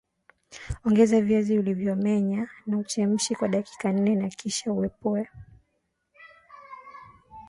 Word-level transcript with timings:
Ongeza 0.85 1.21
viazi 1.21 1.59
ulivyomenya 1.59 2.49
na 2.65 2.77
uchemshe 2.77 3.35
kwa 3.35 3.47
dakika 3.47 3.91
nne 3.91 4.15
na 4.15 4.29
kisha 4.29 4.73
uepue 4.73 5.27